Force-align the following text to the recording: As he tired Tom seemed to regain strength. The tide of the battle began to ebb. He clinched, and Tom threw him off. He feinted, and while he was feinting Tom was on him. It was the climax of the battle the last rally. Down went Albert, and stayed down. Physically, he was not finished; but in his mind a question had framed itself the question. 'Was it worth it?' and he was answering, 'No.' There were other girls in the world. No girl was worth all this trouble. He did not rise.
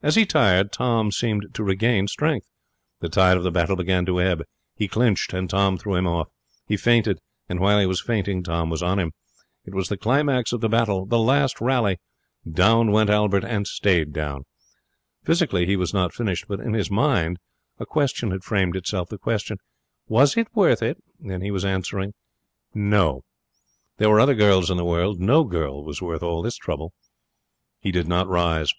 As 0.00 0.14
he 0.14 0.24
tired 0.24 0.70
Tom 0.70 1.10
seemed 1.10 1.48
to 1.54 1.64
regain 1.64 2.06
strength. 2.06 2.46
The 3.00 3.08
tide 3.08 3.36
of 3.36 3.42
the 3.42 3.50
battle 3.50 3.74
began 3.74 4.06
to 4.06 4.20
ebb. 4.20 4.44
He 4.76 4.86
clinched, 4.86 5.32
and 5.32 5.50
Tom 5.50 5.76
threw 5.76 5.96
him 5.96 6.06
off. 6.06 6.28
He 6.68 6.76
feinted, 6.76 7.18
and 7.48 7.58
while 7.58 7.80
he 7.80 7.86
was 7.86 8.00
feinting 8.00 8.44
Tom 8.44 8.70
was 8.70 8.80
on 8.80 9.00
him. 9.00 9.10
It 9.64 9.74
was 9.74 9.88
the 9.88 9.96
climax 9.96 10.52
of 10.52 10.60
the 10.60 10.68
battle 10.68 11.04
the 11.04 11.18
last 11.18 11.60
rally. 11.60 11.98
Down 12.48 12.92
went 12.92 13.10
Albert, 13.10 13.42
and 13.44 13.66
stayed 13.66 14.12
down. 14.12 14.44
Physically, 15.24 15.66
he 15.66 15.74
was 15.74 15.92
not 15.92 16.14
finished; 16.14 16.44
but 16.46 16.60
in 16.60 16.74
his 16.74 16.92
mind 16.92 17.38
a 17.80 17.84
question 17.84 18.30
had 18.30 18.44
framed 18.44 18.76
itself 18.76 19.08
the 19.08 19.18
question. 19.18 19.56
'Was 20.06 20.36
it 20.36 20.46
worth 20.54 20.80
it?' 20.80 21.02
and 21.24 21.42
he 21.42 21.50
was 21.50 21.64
answering, 21.64 22.14
'No.' 22.72 23.24
There 23.96 24.10
were 24.10 24.20
other 24.20 24.36
girls 24.36 24.70
in 24.70 24.76
the 24.76 24.84
world. 24.84 25.18
No 25.18 25.42
girl 25.42 25.82
was 25.84 26.00
worth 26.00 26.22
all 26.22 26.40
this 26.40 26.56
trouble. 26.56 26.92
He 27.80 27.90
did 27.90 28.06
not 28.06 28.28
rise. 28.28 28.72